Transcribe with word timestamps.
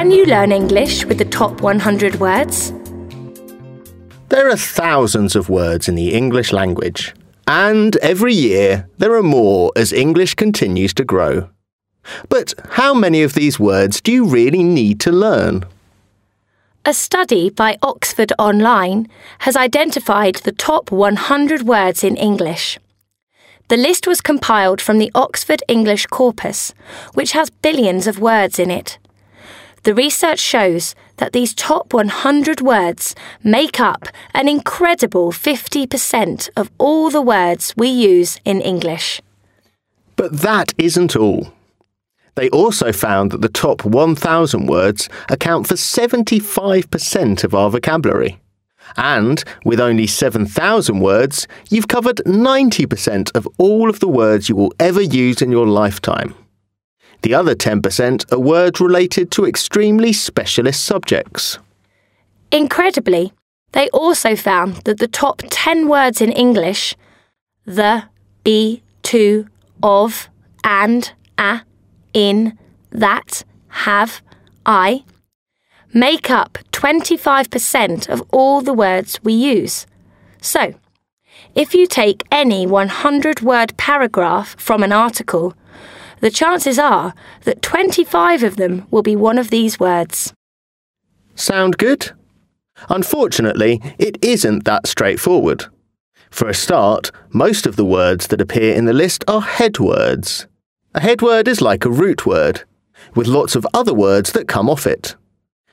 Can 0.00 0.10
you 0.10 0.24
learn 0.24 0.50
English 0.50 1.04
with 1.04 1.18
the 1.18 1.26
top 1.26 1.60
100 1.60 2.20
words? 2.20 2.72
There 4.30 4.48
are 4.48 4.56
thousands 4.56 5.36
of 5.36 5.50
words 5.50 5.90
in 5.90 5.94
the 5.94 6.14
English 6.14 6.54
language, 6.54 7.14
and 7.46 7.96
every 7.98 8.32
year 8.32 8.88
there 8.96 9.12
are 9.12 9.22
more 9.22 9.72
as 9.76 9.92
English 9.92 10.36
continues 10.36 10.94
to 10.94 11.04
grow. 11.04 11.50
But 12.30 12.54
how 12.70 12.94
many 12.94 13.22
of 13.22 13.34
these 13.34 13.60
words 13.60 14.00
do 14.00 14.10
you 14.10 14.24
really 14.24 14.62
need 14.62 15.00
to 15.00 15.12
learn? 15.12 15.66
A 16.86 16.94
study 16.94 17.50
by 17.50 17.76
Oxford 17.82 18.32
Online 18.38 19.06
has 19.40 19.54
identified 19.54 20.36
the 20.36 20.52
top 20.52 20.90
100 20.90 21.64
words 21.64 22.02
in 22.02 22.16
English. 22.16 22.78
The 23.68 23.76
list 23.76 24.06
was 24.06 24.22
compiled 24.22 24.80
from 24.80 24.96
the 24.96 25.12
Oxford 25.14 25.62
English 25.68 26.06
Corpus, 26.06 26.72
which 27.12 27.32
has 27.32 27.50
billions 27.50 28.06
of 28.06 28.18
words 28.18 28.58
in 28.58 28.70
it. 28.70 28.96
The 29.82 29.94
research 29.94 30.38
shows 30.38 30.94
that 31.16 31.32
these 31.32 31.54
top 31.54 31.94
100 31.94 32.60
words 32.60 33.14
make 33.42 33.80
up 33.80 34.08
an 34.34 34.46
incredible 34.46 35.32
50% 35.32 36.50
of 36.54 36.70
all 36.76 37.08
the 37.08 37.22
words 37.22 37.72
we 37.76 37.88
use 37.88 38.38
in 38.44 38.60
English. 38.60 39.22
But 40.16 40.42
that 40.42 40.74
isn't 40.76 41.16
all. 41.16 41.52
They 42.34 42.50
also 42.50 42.92
found 42.92 43.32
that 43.32 43.40
the 43.40 43.48
top 43.48 43.84
1,000 43.84 44.66
words 44.66 45.08
account 45.30 45.66
for 45.66 45.76
75% 45.76 47.44
of 47.44 47.54
our 47.54 47.70
vocabulary. 47.70 48.38
And 48.98 49.42
with 49.64 49.80
only 49.80 50.06
7,000 50.06 51.00
words, 51.00 51.48
you've 51.70 51.88
covered 51.88 52.16
90% 52.26 53.34
of 53.34 53.48
all 53.56 53.88
of 53.88 54.00
the 54.00 54.08
words 54.08 54.48
you 54.48 54.56
will 54.56 54.74
ever 54.78 55.00
use 55.00 55.40
in 55.40 55.50
your 55.50 55.66
lifetime. 55.66 56.34
The 57.22 57.34
other 57.34 57.54
10% 57.54 58.32
are 58.32 58.38
words 58.38 58.80
related 58.80 59.30
to 59.32 59.46
extremely 59.46 60.12
specialist 60.12 60.84
subjects. 60.84 61.58
Incredibly, 62.50 63.32
they 63.72 63.88
also 63.90 64.34
found 64.34 64.76
that 64.84 64.98
the 64.98 65.08
top 65.08 65.42
10 65.50 65.88
words 65.88 66.20
in 66.20 66.32
English 66.32 66.96
the, 67.64 68.04
be, 68.42 68.82
to, 69.04 69.46
of, 69.82 70.28
and, 70.64 71.12
a, 71.38 71.62
in, 72.12 72.58
that, 72.90 73.44
have, 73.68 74.22
I 74.66 75.04
make 75.92 76.30
up 76.30 76.58
25% 76.72 78.08
of 78.08 78.22
all 78.32 78.60
the 78.60 78.74
words 78.74 79.20
we 79.22 79.32
use. 79.32 79.86
So, 80.40 80.74
if 81.54 81.74
you 81.74 81.86
take 81.86 82.24
any 82.30 82.66
100 82.66 83.40
word 83.40 83.76
paragraph 83.76 84.54
from 84.58 84.82
an 84.82 84.92
article, 84.92 85.54
the 86.20 86.30
chances 86.30 86.78
are 86.78 87.14
that 87.44 87.62
25 87.62 88.42
of 88.42 88.56
them 88.56 88.86
will 88.90 89.02
be 89.02 89.16
one 89.16 89.38
of 89.38 89.50
these 89.50 89.80
words. 89.80 90.32
Sound 91.34 91.78
good? 91.78 92.12
Unfortunately, 92.88 93.80
it 93.98 94.18
isn't 94.22 94.64
that 94.64 94.86
straightforward. 94.86 95.66
For 96.30 96.48
a 96.48 96.54
start, 96.54 97.10
most 97.30 97.66
of 97.66 97.76
the 97.76 97.84
words 97.84 98.28
that 98.28 98.40
appear 98.40 98.74
in 98.74 98.84
the 98.84 98.92
list 98.92 99.24
are 99.26 99.40
head 99.40 99.78
words. 99.78 100.46
A 100.94 101.00
head 101.00 101.22
word 101.22 101.48
is 101.48 101.60
like 101.60 101.84
a 101.84 101.90
root 101.90 102.26
word, 102.26 102.62
with 103.14 103.26
lots 103.26 103.56
of 103.56 103.66
other 103.74 103.94
words 103.94 104.32
that 104.32 104.48
come 104.48 104.70
off 104.70 104.86
it. 104.86 105.16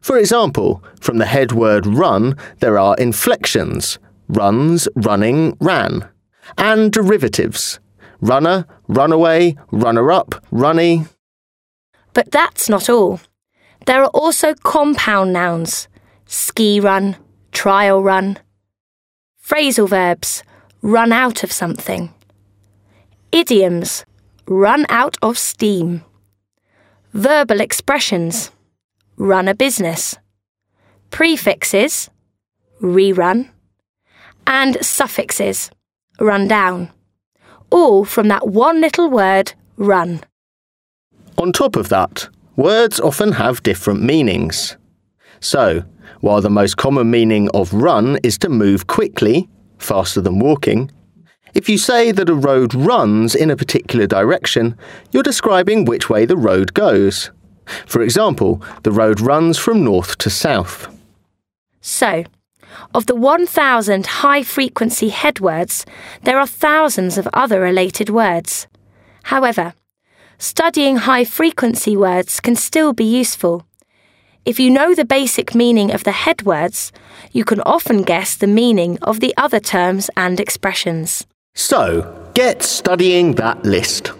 For 0.00 0.18
example, 0.18 0.82
from 1.00 1.18
the 1.18 1.26
head 1.26 1.52
word 1.52 1.86
run, 1.86 2.36
there 2.60 2.78
are 2.78 2.96
inflections 2.96 3.98
runs, 4.28 4.88
running, 4.94 5.54
ran, 5.60 6.08
and 6.56 6.90
derivatives 6.90 7.78
runner, 8.24 8.66
runaway, 8.88 9.54
runner 9.70 10.10
up, 10.10 10.34
runny. 10.50 11.04
But 12.14 12.30
that's 12.30 12.68
not 12.68 12.88
all. 12.88 13.20
There 13.86 14.02
are 14.02 14.08
also 14.08 14.54
compound 14.54 15.32
nouns. 15.32 15.88
Ski 16.26 16.80
run, 16.80 17.16
trial 17.52 18.02
run, 18.02 18.38
phrasal 19.46 19.88
verbs, 19.88 20.42
run 20.80 21.12
out 21.12 21.44
of 21.44 21.52
something, 21.52 22.14
idioms, 23.30 24.06
run 24.48 24.86
out 24.88 25.18
of 25.20 25.36
steam, 25.36 26.02
verbal 27.12 27.60
expressions, 27.60 28.50
run 29.18 29.48
a 29.48 29.54
business, 29.54 30.16
prefixes, 31.10 32.08
rerun, 32.80 33.50
and 34.46 34.82
suffixes, 34.82 35.70
run 36.18 36.48
down 36.48 36.90
all 37.70 38.04
from 38.04 38.28
that 38.28 38.48
one 38.48 38.80
little 38.80 39.08
word, 39.08 39.52
run. 39.76 40.22
On 41.38 41.52
top 41.52 41.76
of 41.76 41.88
that, 41.88 42.28
words 42.56 43.00
often 43.00 43.32
have 43.32 43.62
different 43.62 44.02
meanings. 44.02 44.76
So, 45.40 45.84
while 46.20 46.40
the 46.40 46.50
most 46.50 46.76
common 46.76 47.10
meaning 47.10 47.48
of 47.52 47.74
run 47.74 48.18
is 48.22 48.38
to 48.38 48.48
move 48.48 48.86
quickly, 48.86 49.48
faster 49.78 50.20
than 50.20 50.38
walking, 50.38 50.90
if 51.54 51.68
you 51.68 51.78
say 51.78 52.10
that 52.12 52.28
a 52.28 52.34
road 52.34 52.74
runs 52.74 53.34
in 53.34 53.50
a 53.50 53.56
particular 53.56 54.06
direction, 54.06 54.76
you're 55.12 55.22
describing 55.22 55.84
which 55.84 56.10
way 56.10 56.24
the 56.24 56.36
road 56.36 56.74
goes. 56.74 57.30
For 57.86 58.02
example, 58.02 58.60
the 58.82 58.90
road 58.90 59.20
runs 59.20 59.58
from 59.58 59.84
north 59.84 60.18
to 60.18 60.30
south. 60.30 60.88
So, 61.80 62.24
of 62.94 63.06
the 63.06 63.14
1,000 63.14 64.06
high 64.06 64.42
frequency 64.42 65.08
head 65.08 65.40
words, 65.40 65.84
there 66.22 66.38
are 66.38 66.46
thousands 66.46 67.18
of 67.18 67.28
other 67.32 67.60
related 67.60 68.10
words. 68.10 68.66
However, 69.24 69.74
studying 70.38 70.96
high 70.96 71.24
frequency 71.24 71.96
words 71.96 72.40
can 72.40 72.56
still 72.56 72.92
be 72.92 73.04
useful. 73.04 73.66
If 74.44 74.60
you 74.60 74.70
know 74.70 74.94
the 74.94 75.06
basic 75.06 75.54
meaning 75.54 75.90
of 75.90 76.04
the 76.04 76.12
head 76.12 76.42
words, 76.42 76.92
you 77.32 77.44
can 77.44 77.60
often 77.62 78.02
guess 78.02 78.36
the 78.36 78.46
meaning 78.46 78.98
of 79.00 79.20
the 79.20 79.34
other 79.36 79.60
terms 79.60 80.10
and 80.16 80.38
expressions. 80.38 81.26
So, 81.54 82.30
get 82.34 82.62
studying 82.62 83.36
that 83.36 83.64
list. 83.64 84.12